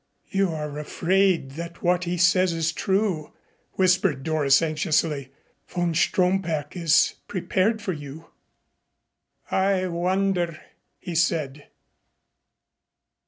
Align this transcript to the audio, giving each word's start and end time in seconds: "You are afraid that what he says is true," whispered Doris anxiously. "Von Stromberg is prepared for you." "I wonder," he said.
"You 0.31 0.49
are 0.49 0.79
afraid 0.79 1.51
that 1.51 1.83
what 1.83 2.05
he 2.05 2.17
says 2.17 2.53
is 2.53 2.71
true," 2.71 3.33
whispered 3.73 4.23
Doris 4.23 4.59
anxiously. 4.59 5.31
"Von 5.67 5.93
Stromberg 5.93 6.75
is 6.75 7.13
prepared 7.27 7.83
for 7.83 7.93
you." 7.93 8.25
"I 9.51 9.85
wonder," 9.85 10.59
he 10.97 11.13
said. 11.13 11.67